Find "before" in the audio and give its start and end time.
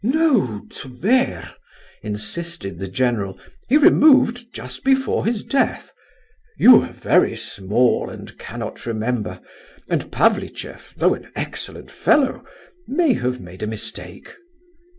4.83-5.25